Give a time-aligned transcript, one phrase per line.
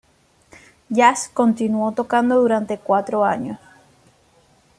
[0.89, 3.59] Jazz continuó tocando durante cuatro años.